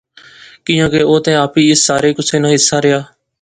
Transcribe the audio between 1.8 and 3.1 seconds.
سارے کُسے ناں حصہ رہیا